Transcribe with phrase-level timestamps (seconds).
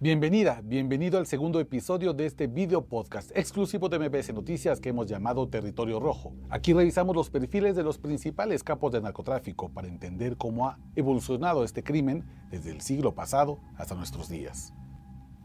[0.00, 5.08] Bienvenida, bienvenido al segundo episodio de este video podcast exclusivo de MBS Noticias que hemos
[5.08, 6.34] llamado Territorio Rojo.
[6.50, 11.64] Aquí revisamos los perfiles de los principales capos de narcotráfico para entender cómo ha evolucionado
[11.64, 14.72] este crimen desde el siglo pasado hasta nuestros días.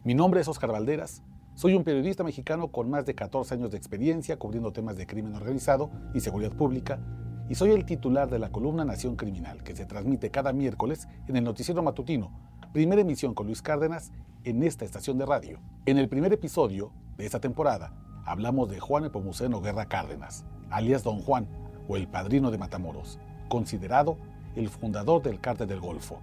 [0.03, 1.23] Mi nombre es Oscar Valderas,
[1.55, 5.33] soy un periodista mexicano con más de 14 años de experiencia cubriendo temas de crimen
[5.33, 6.99] organizado y seguridad pública
[7.49, 11.37] y soy el titular de la columna Nación Criminal que se transmite cada miércoles en
[11.37, 14.11] el noticiero matutino primera emisión con Luis Cárdenas
[14.43, 15.59] en esta estación de radio.
[15.85, 17.93] En el primer episodio de esta temporada
[18.25, 21.47] hablamos de Juan Epomuceno Guerra Cárdenas, alias Don Juan
[21.87, 24.17] o el padrino de Matamoros, considerado
[24.55, 26.19] el fundador del cártel del Golfo.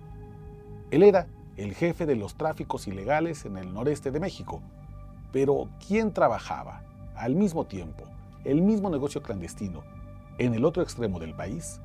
[0.90, 4.60] Él era el jefe de los tráficos ilegales en el noreste de México,
[5.30, 6.82] pero ¿quién trabajaba
[7.14, 8.06] al mismo tiempo
[8.42, 9.84] el mismo negocio clandestino
[10.38, 11.80] en el otro extremo del país?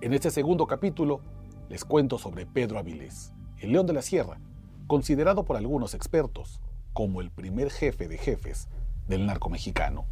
[0.00, 1.20] En este segundo capítulo
[1.68, 4.38] les cuento sobre Pedro Avilés, el León de la Sierra,
[4.86, 6.60] considerado por algunos expertos
[6.92, 8.68] como el primer jefe de jefes
[9.08, 10.06] del narco mexicano.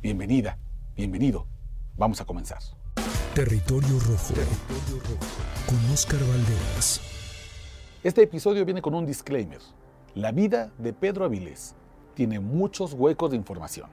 [0.00, 0.58] Bienvenida,
[0.94, 1.46] bienvenido.
[1.96, 2.60] Vamos a comenzar.
[3.34, 4.34] Territorio Rojo.
[5.66, 7.00] Con Oscar Valderas.
[8.04, 9.60] Este episodio viene con un disclaimer.
[10.14, 11.74] La vida de Pedro Avilés
[12.14, 13.90] tiene muchos huecos de información.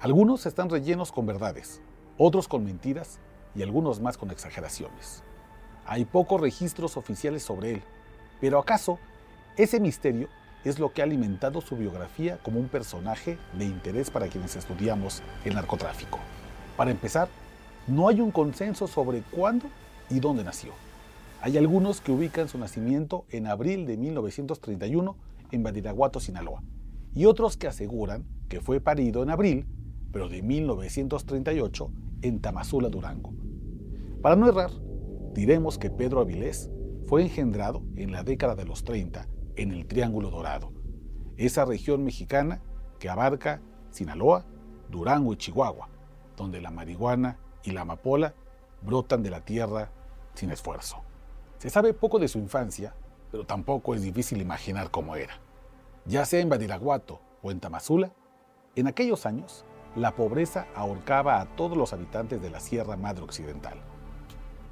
[0.00, 1.80] Algunos están rellenos con verdades,
[2.18, 3.20] otros con mentiras
[3.54, 5.22] y algunos más con exageraciones.
[5.86, 7.82] Hay pocos registros oficiales sobre él,
[8.40, 8.98] pero ¿acaso
[9.56, 10.28] ese misterio
[10.64, 15.22] es lo que ha alimentado su biografía como un personaje de interés para quienes estudiamos
[15.44, 16.18] el narcotráfico?
[16.76, 17.28] Para empezar,
[17.86, 19.66] no hay un consenso sobre cuándo
[20.08, 20.72] y dónde nació.
[21.42, 25.16] Hay algunos que ubican su nacimiento en abril de 1931
[25.52, 26.62] en Badiraguato, Sinaloa,
[27.14, 29.66] y otros que aseguran que fue parido en abril,
[30.10, 31.90] pero de 1938
[32.22, 33.34] en Tamazula, Durango.
[34.22, 34.70] Para no errar,
[35.34, 36.70] diremos que Pedro Avilés
[37.06, 40.72] fue engendrado en la década de los 30 en el Triángulo Dorado,
[41.36, 42.62] esa región mexicana
[42.98, 44.46] que abarca Sinaloa,
[44.88, 45.88] Durango y Chihuahua,
[46.36, 48.34] donde la marihuana y la amapola
[48.82, 49.90] brotan de la tierra
[50.34, 51.02] sin esfuerzo.
[51.58, 52.94] Se sabe poco de su infancia,
[53.30, 55.34] pero tampoco es difícil imaginar cómo era.
[56.06, 58.12] Ya sea en Badiraguato o en Tamazula,
[58.76, 59.64] en aquellos años
[59.96, 63.80] la pobreza ahorcaba a todos los habitantes de la Sierra Madre Occidental.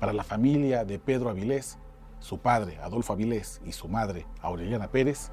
[0.02, 1.78] Para la familia de Pedro Avilés,
[2.18, 5.30] su padre Adolfo Avilés y su madre Aureliana Pérez,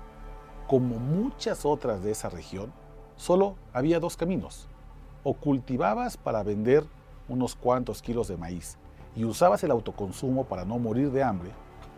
[0.68, 2.72] como muchas otras de esa región,
[3.16, 4.70] solo había dos caminos.
[5.24, 6.84] O cultivabas para vender
[7.28, 8.78] unos cuantos kilos de maíz
[9.16, 11.50] y usabas el autoconsumo para no morir de hambre,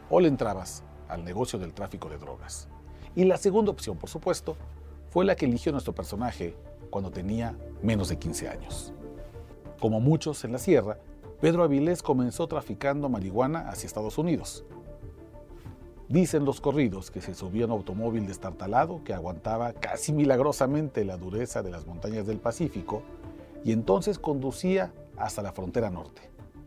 [0.09, 2.70] o le entrabas al negocio del tráfico de drogas.
[3.18, 4.56] Y la segunda opción, por supuesto,
[5.09, 6.56] fue la que eligió nuestro personaje
[6.90, 7.53] cuando tenía
[7.84, 8.94] menos de 15 años.
[9.82, 11.00] Como muchos en la sierra,
[11.41, 14.63] Pedro Avilés comenzó traficando marihuana hacia Estados Unidos.
[16.07, 21.63] Dicen los corridos que se subía un automóvil destartalado que aguantaba casi milagrosamente la dureza
[21.63, 23.02] de las montañas del Pacífico
[23.63, 26.22] y entonces conducía hasta la frontera norte.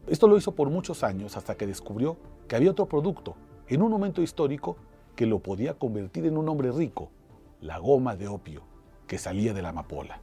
[0.09, 2.17] Esto lo hizo por muchos años hasta que descubrió
[2.49, 3.37] que había otro producto
[3.69, 4.77] en un momento histórico
[5.15, 7.11] que lo podía convertir en un hombre rico,
[7.61, 8.62] la goma de opio
[9.06, 10.21] que salía de la amapola.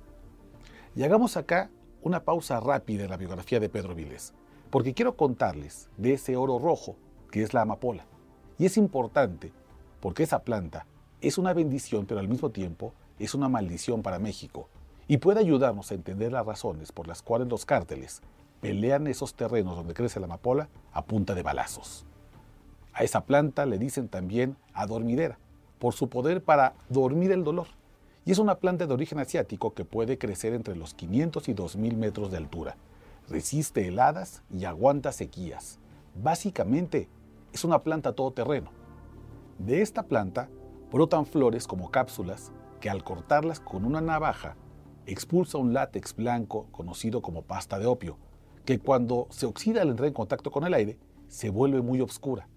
[0.93, 1.69] Y hagamos acá
[2.01, 4.33] una pausa rápida en la biografía de Pedro Viles
[4.71, 6.95] porque quiero contarles de ese oro rojo
[7.29, 8.05] que es la amapola.
[8.57, 9.51] Y es importante
[9.99, 10.87] porque esa planta
[11.19, 14.69] es una bendición, pero al mismo tiempo es una maldición para México
[15.07, 18.21] y puede ayudarnos a entender las razones por las cuales los cárteles
[18.61, 22.05] pelean esos terrenos donde crece la amapola a punta de balazos.
[22.93, 25.37] A esa planta le dicen también adormidera,
[25.79, 27.67] por su poder para dormir el dolor.
[28.23, 31.97] Y es una planta de origen asiático que puede crecer entre los 500 y 2000
[31.97, 32.77] metros de altura
[33.31, 35.79] resiste heladas y aguanta sequías.
[36.15, 37.09] Básicamente
[37.53, 38.71] es una planta todoterreno.
[39.57, 40.49] De esta planta
[40.91, 44.55] brotan flores como cápsulas que al cortarlas con una navaja
[45.05, 48.17] expulsa un látex blanco conocido como pasta de opio,
[48.65, 52.47] que cuando se oxida al entrar en contacto con el aire se vuelve muy oscura.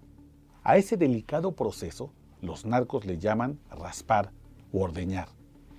[0.62, 4.32] A ese delicado proceso los narcos le llaman raspar
[4.72, 5.28] o ordeñar,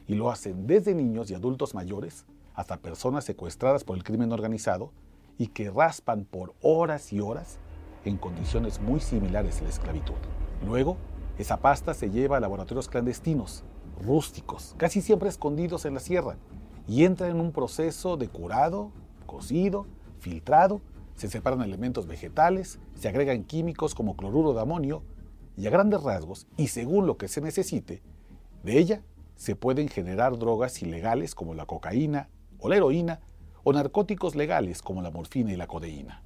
[0.07, 4.91] y lo hacen desde niños y adultos mayores hasta personas secuestradas por el crimen organizado
[5.37, 7.59] y que raspan por horas y horas
[8.05, 10.15] en condiciones muy similares a la esclavitud.
[10.65, 10.97] Luego,
[11.37, 13.63] esa pasta se lleva a laboratorios clandestinos,
[14.01, 16.37] rústicos, casi siempre escondidos en la sierra,
[16.87, 18.91] y entra en un proceso de curado,
[19.25, 19.85] cocido,
[20.19, 20.81] filtrado,
[21.15, 25.03] se separan elementos vegetales, se agregan químicos como cloruro de amonio,
[25.57, 28.01] y a grandes rasgos, y según lo que se necesite,
[28.63, 29.01] de ella
[29.35, 32.29] se pueden generar drogas ilegales como la cocaína,
[32.59, 33.19] o la heroína,
[33.63, 36.21] o narcóticos legales como la morfina y la codeína.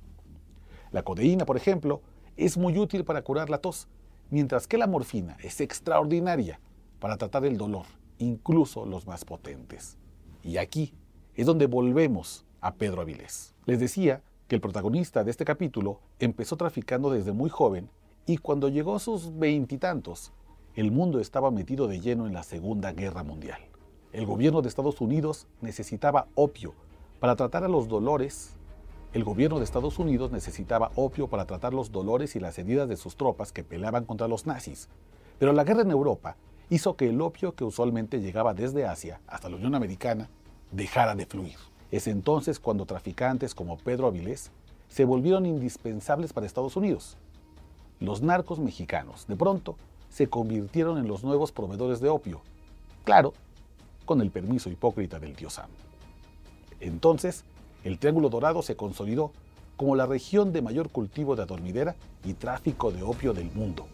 [0.92, 2.02] La codeína, por ejemplo,
[2.36, 3.88] es muy útil para curar la tos,
[4.30, 6.60] mientras que la morfina es extraordinaria
[7.00, 7.86] para tratar el dolor,
[8.18, 9.98] incluso los más potentes.
[10.44, 10.94] Y aquí
[11.36, 13.56] es donde volvemos a Pedro Avilés.
[13.66, 17.90] Les decía que el protagonista de este capítulo empezó traficando desde muy joven
[18.26, 20.34] y cuando llegó a sus veintitantos,
[20.76, 23.62] el mundo estaba metido de lleno en la Segunda Guerra Mundial.
[24.12, 26.74] El gobierno de Estados Unidos necesitaba opio
[27.20, 28.56] para tratar a los dolores.
[29.14, 32.98] El gobierno de Estados Unidos necesitaba opio para tratar los dolores y las heridas de
[32.98, 34.90] sus tropas que peleaban contra los nazis.
[35.38, 36.38] Pero la guerra en Europa
[36.72, 40.28] hizo que el opio que usualmente llegaba desde Asia hasta la Unión Americana
[40.72, 41.58] dejara de fluir.
[41.92, 44.50] Es entonces cuando traficantes como Pedro Avilés
[44.88, 47.16] se volvieron indispensables para Estados Unidos.
[48.00, 49.76] Los narcos mexicanos, de pronto,
[50.10, 52.42] se convirtieron en los nuevos proveedores de opio.
[53.04, 53.34] Claro,
[54.10, 55.70] con el permiso hipócrita del tío Sam.
[56.80, 57.46] Entonces,
[57.84, 59.32] el Triángulo Dorado se consolidó
[59.78, 61.96] como la región de mayor cultivo de adormidera
[62.26, 63.86] y tráfico de opio del mundo.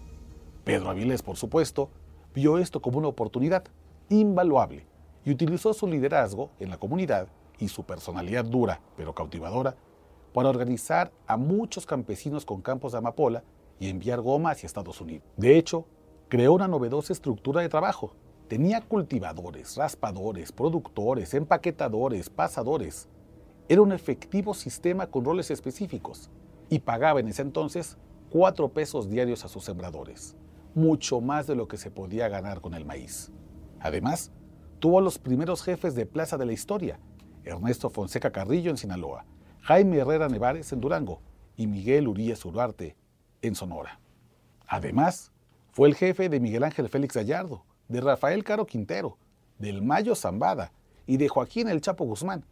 [0.64, 1.90] Pedro Avilés, por supuesto,
[2.34, 3.66] vio esto como una oportunidad
[4.08, 4.86] invaluable
[5.26, 7.28] y utilizó su liderazgo en la comunidad
[7.60, 9.76] y su personalidad dura pero cautivadora
[10.34, 13.44] para organizar a muchos campesinos con campos de amapola
[13.82, 15.28] y enviar goma hacia Estados Unidos.
[15.36, 15.84] De hecho,
[16.30, 18.14] creó una novedosa estructura de trabajo.
[18.48, 23.10] Tenía cultivadores, raspadores, productores, empaquetadores, pasadores.
[23.68, 26.30] Era un efectivo sistema con roles específicos
[26.70, 27.98] y pagaba en ese entonces
[28.30, 30.36] cuatro pesos diarios a sus sembradores,
[30.76, 33.32] mucho más de lo que se podía ganar con el maíz.
[33.80, 34.32] Además,
[34.80, 37.00] tuvo a los primeros jefes de plaza de la historia,
[37.44, 39.26] Ernesto Fonseca Carrillo en Sinaloa,
[39.62, 41.22] Jaime Herrera Nevares en Durango
[41.58, 42.96] y Miguel Urias Uriarte
[43.42, 44.00] en Sonora.
[44.68, 45.32] Además,
[45.72, 49.18] fue el jefe de Miguel Ángel Félix Gallardo, de Rafael Caro Quintero,
[49.60, 50.72] del Mayo Zambada
[51.08, 52.44] y de Joaquín El Chapo Guzmán,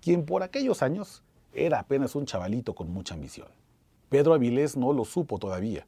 [0.00, 1.22] quien por aquellos años
[1.52, 3.48] era apenas un chavalito con mucha ambición.
[4.08, 5.86] Pedro Avilés no lo supo todavía,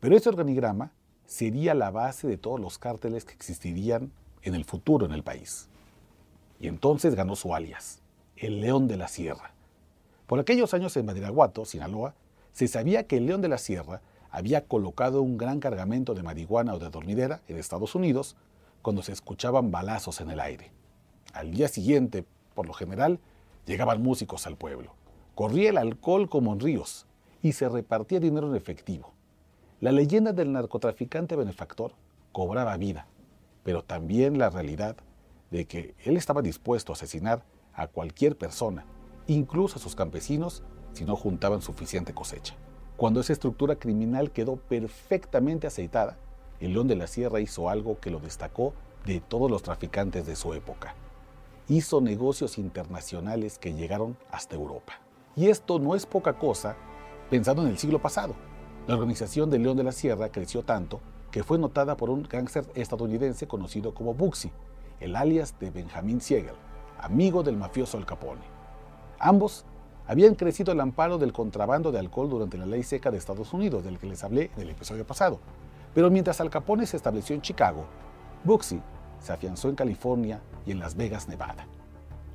[0.00, 0.92] pero ese organigrama
[1.26, 5.68] sería la base de todos los cárteles que existirían en el futuro en el país.
[6.58, 8.00] Y entonces ganó su alias,
[8.36, 9.52] el León de la Sierra.
[10.26, 12.14] Por aquellos años en Madiraguato, Sinaloa,
[12.52, 14.00] se sabía que el León de la Sierra
[14.30, 18.36] había colocado un gran cargamento de marihuana o de dormidera en Estados Unidos
[18.82, 20.70] cuando se escuchaban balazos en el aire.
[21.32, 22.24] Al día siguiente,
[22.54, 23.18] por lo general,
[23.66, 24.94] llegaban músicos al pueblo.
[25.34, 27.06] Corría el alcohol como en ríos
[27.42, 29.12] y se repartía dinero en efectivo.
[29.80, 31.92] La leyenda del narcotraficante benefactor
[32.32, 33.06] cobraba vida,
[33.62, 34.96] pero también la realidad
[35.50, 38.84] de que él estaba dispuesto a asesinar a cualquier persona,
[39.26, 40.62] incluso a sus campesinos,
[40.92, 42.56] si no juntaban suficiente cosecha.
[43.00, 46.18] Cuando esa estructura criminal quedó perfectamente aceitada,
[46.60, 48.74] el León de la Sierra hizo algo que lo destacó
[49.06, 50.94] de todos los traficantes de su época.
[51.66, 55.00] Hizo negocios internacionales que llegaron hasta Europa.
[55.34, 56.76] Y esto no es poca cosa
[57.30, 58.34] pensando en el siglo pasado.
[58.86, 61.00] La organización del León de la Sierra creció tanto
[61.30, 64.52] que fue notada por un gángster estadounidense conocido como Buxi,
[65.00, 66.56] el alias de Benjamin Siegel,
[66.98, 68.42] amigo del mafioso Al Capone.
[69.18, 69.64] Ambos
[70.10, 73.84] habían crecido al amparo del contrabando de alcohol durante la ley seca de Estados Unidos,
[73.84, 75.38] del que les hablé en el episodio pasado.
[75.94, 77.84] Pero mientras Al Capone se estableció en Chicago,
[78.42, 78.80] Buxi
[79.20, 81.64] se afianzó en California y en Las Vegas, Nevada.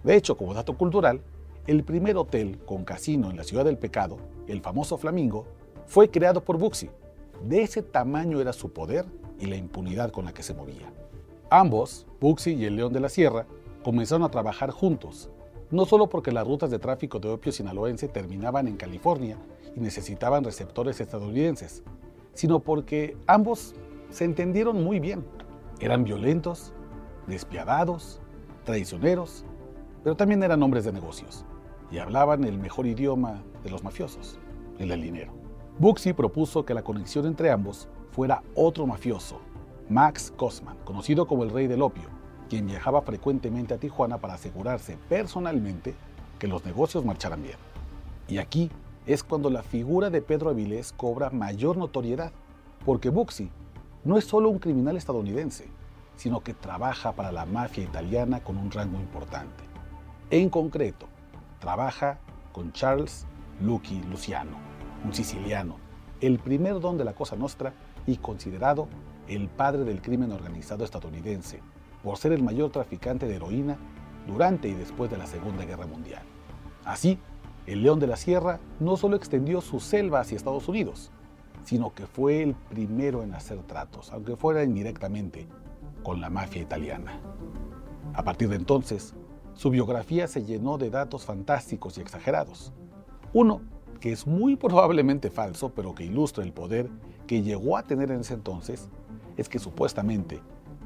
[0.05, 1.19] De hecho, como dato cultural,
[1.67, 5.45] el primer hotel con casino en la ciudad del pecado, el famoso Flamingo,
[5.85, 6.89] fue creado por Buxi.
[7.43, 9.05] De ese tamaño era su poder
[9.37, 10.93] y la impunidad con la que se movía.
[11.49, 13.45] Ambos, Buxi y el León de la Sierra,
[13.83, 15.29] comenzaron a trabajar juntos
[15.71, 19.37] no solo porque las rutas de tráfico de opio sinaloense terminaban en California
[19.75, 21.83] y necesitaban receptores estadounidenses,
[22.33, 23.73] sino porque ambos
[24.09, 25.25] se entendieron muy bien.
[25.79, 26.73] Eran violentos,
[27.27, 28.21] despiadados,
[28.63, 29.45] traicioneros,
[30.03, 31.45] pero también eran hombres de negocios
[31.91, 34.39] y hablaban el mejor idioma de los mafiosos,
[34.79, 35.33] el del dinero.
[35.79, 39.39] Buxi propuso que la conexión entre ambos fuera otro mafioso,
[39.89, 42.14] Max Kosman, conocido como el rey del opio,
[42.49, 45.95] quien viajaba frecuentemente a Tijuana para asegurarse personalmente
[46.39, 47.57] que los negocios marcharan bien.
[48.27, 48.71] Y aquí
[49.05, 52.31] es cuando la figura de Pedro Avilés cobra mayor notoriedad,
[52.85, 53.49] porque Buxi
[54.03, 55.67] no es solo un criminal estadounidense,
[56.15, 59.63] sino que trabaja para la mafia italiana con un rango importante.
[60.29, 61.07] En concreto,
[61.59, 62.19] trabaja
[62.51, 63.25] con Charles
[63.61, 64.57] Lucky Luciano,
[65.03, 65.75] un siciliano,
[66.21, 67.73] el primer don de la Cosa Nostra
[68.07, 68.87] y considerado
[69.27, 71.61] el padre del crimen organizado estadounidense,
[72.05, 73.77] por ser el mayor traficante de heroína
[74.27, 76.21] durante y después de la Segunda Guerra Mundial.
[76.85, 77.17] Así,
[77.65, 81.09] el León de la Sierra no solo extendió su selva hacia Estados Unidos,
[81.63, 85.47] sino que fue el primero en hacer tratos, aunque fuera indirectamente,
[86.03, 87.19] con la mafia italiana.
[88.13, 89.15] A partir de entonces,
[89.55, 92.71] su biografía se llenó de datos fantásticos y exagerados.
[93.33, 93.61] Uno
[93.99, 96.87] que es muy probablemente falso, pero que ilustra el poder
[97.25, 98.89] que llegó a tener en ese entonces
[99.37, 100.39] es que supuestamente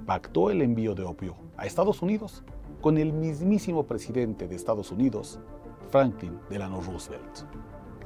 [0.09, 2.43] pactó el envío de opio a Estados Unidos
[2.81, 5.39] con el mismísimo presidente de Estados Unidos,
[5.91, 7.45] Franklin Delano Roosevelt.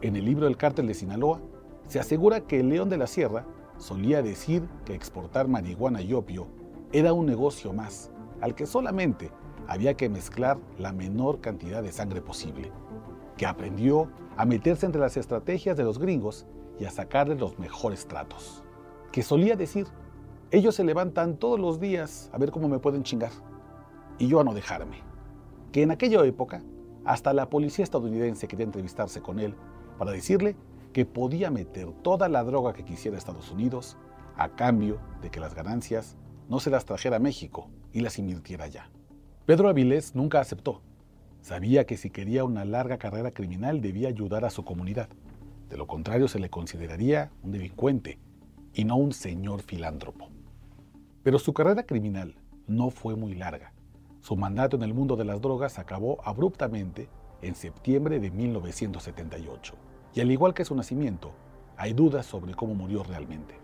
[0.01, 1.39] En el libro El cártel de Sinaloa
[1.87, 3.45] se asegura que el León de la Sierra
[3.77, 6.47] solía decir que exportar marihuana y opio
[6.91, 9.31] era un negocio más, al que solamente
[9.69, 12.69] había que mezclar la menor cantidad de sangre posible,
[13.37, 16.47] que aprendió a meterse entre las estrategias de los gringos
[16.81, 18.61] y a sacarle los mejores tratos,
[19.13, 19.87] que solía decir,
[20.53, 23.31] ellos se levantan todos los días a ver cómo me pueden chingar,
[24.19, 24.97] y yo a no dejarme,
[25.71, 26.61] que en aquella época
[27.05, 29.55] hasta la policía estadounidense quería entrevistarse con él
[29.97, 30.55] para decirle
[30.93, 33.97] que podía meter toda la droga que quisiera Estados Unidos
[34.37, 36.17] a cambio de que las ganancias
[36.47, 38.91] no se las trajera a México y las invirtiera allá.
[39.47, 40.83] Pedro Avilés nunca aceptó.
[41.41, 45.09] Sabía que si quería una larga carrera criminal debía ayudar a su comunidad.
[45.67, 48.19] De lo contrario se le consideraría un delincuente
[48.75, 50.29] y no un señor filántropo.
[51.23, 52.35] Pero su carrera criminal
[52.67, 53.73] no fue muy larga.
[54.19, 57.09] Su mandato en el mundo de las drogas acabó abruptamente
[57.41, 59.73] en septiembre de 1978.
[60.13, 61.31] Y al igual que su nacimiento,
[61.77, 63.55] hay dudas sobre cómo murió realmente.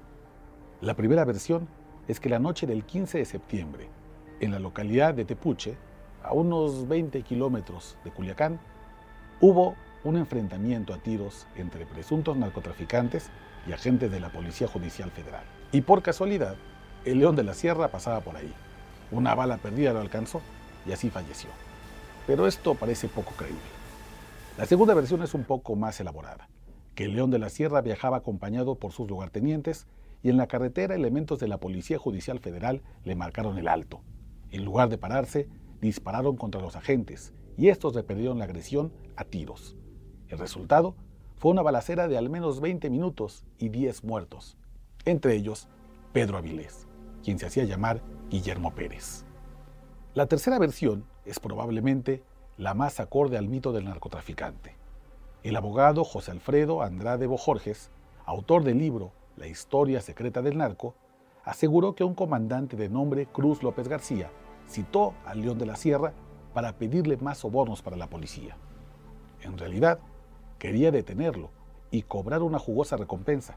[0.82, 1.68] La primera versión
[2.08, 3.90] es que la noche del 15 de septiembre,
[4.40, 5.78] en la localidad de Tepuche,
[6.24, 8.60] a unos 20 kilómetros de Culiacán,
[9.42, 13.30] hubo un enfrentamiento a tiros entre presuntos narcotraficantes
[13.68, 15.44] y agentes de la Policía Judicial Federal.
[15.72, 16.56] Y por casualidad,
[17.06, 18.54] el León de la Sierra pasaba por ahí.
[19.12, 20.42] Una bala perdida lo alcanzó
[20.86, 21.50] y así falleció.
[22.28, 23.60] Pero esto parece poco creíble.
[24.58, 26.50] La segunda versión es un poco más elaborada,
[26.96, 29.88] que el León de la Sierra viajaba acompañado por sus lugartenientes
[30.22, 34.02] y en la carretera elementos de la Policía Judicial Federal le marcaron el alto.
[34.52, 35.48] En lugar de pararse,
[35.82, 39.78] dispararon contra los agentes y estos repelieron la agresión a tiros.
[40.28, 40.96] El resultado
[41.38, 44.58] fue una balacera de al menos 20 minutos y 10 muertos,
[45.06, 45.70] entre ellos
[46.12, 46.86] Pedro Avilés,
[47.24, 49.26] quien se hacía llamar Guillermo Pérez.
[50.14, 52.24] La tercera versión es probablemente
[52.58, 54.76] la más acorde al mito del narcotraficante.
[55.44, 57.92] El abogado José Alfredo Andrade Bojorges,
[58.26, 60.96] autor del libro La historia secreta del narco,
[61.46, 64.30] aseguró que un comandante de nombre Cruz López García
[64.68, 66.14] citó al León de la Sierra
[66.54, 68.58] para pedirle más sobornos para la policía.
[69.42, 70.00] En realidad,
[70.58, 71.52] quería detenerlo
[71.92, 73.56] y cobrar una jugosa recompensa,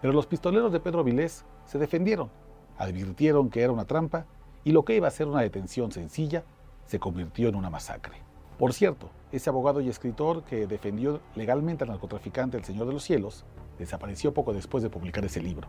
[0.00, 2.30] pero los pistoleros de Pedro Vilés se defendieron,
[2.78, 4.26] advirtieron que era una trampa
[4.64, 6.44] y lo que iba a ser una detención sencilla
[6.86, 8.16] se convirtió en una masacre.
[8.58, 13.04] Por cierto, ese abogado y escritor que defendió legalmente al narcotraficante El Señor de los
[13.04, 13.44] Cielos
[13.78, 15.68] desapareció poco después de publicar ese libro,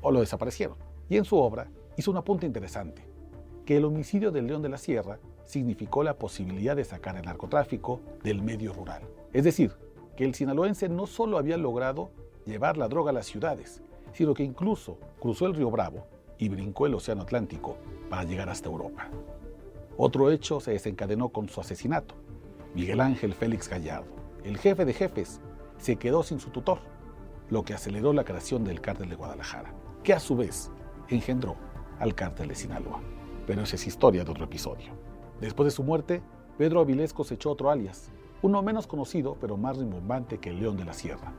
[0.00, 0.76] o lo desaparecieron,
[1.08, 3.02] y en su obra hizo un apunte interesante
[3.64, 8.00] que el homicidio del León de la Sierra significó la posibilidad de sacar el narcotráfico
[8.22, 9.02] del medio rural.
[9.32, 9.72] Es decir,
[10.16, 12.10] que el sinaloense no solo había logrado
[12.46, 13.82] llevar la droga a las ciudades,
[14.12, 16.06] sino que incluso cruzó el río Bravo
[16.44, 17.76] y brincó el Océano Atlántico
[18.08, 19.08] para llegar hasta Europa.
[19.96, 22.14] Otro hecho se desencadenó con su asesinato.
[22.74, 25.40] Miguel Ángel Félix Gallardo, el jefe de jefes,
[25.78, 26.78] se quedó sin su tutor,
[27.50, 29.72] lo que aceleró la creación del cártel de Guadalajara,
[30.02, 30.70] que a su vez
[31.08, 31.56] engendró
[31.98, 33.00] al cártel de Sinaloa
[33.46, 34.92] pero esa es historia de otro episodio.
[35.40, 36.22] Después de su muerte,
[36.56, 38.10] Pedro Avilés cosechó otro alias,
[38.42, 41.32] uno menos conocido pero más rimbombante que el León de la Sierra.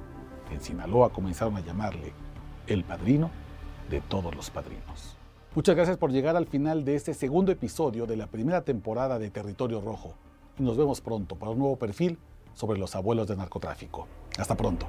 [0.51, 2.13] En Sinaloa comenzaron a llamarle
[2.67, 3.31] el padrino
[3.89, 5.15] de todos los padrinos.
[5.55, 9.29] Muchas gracias por llegar al final de este segundo episodio de la primera temporada de
[9.29, 10.13] Territorio Rojo.
[10.59, 12.17] Y nos vemos pronto para un nuevo perfil
[12.53, 14.07] sobre los abuelos del narcotráfico.
[14.37, 14.85] Hasta pronto.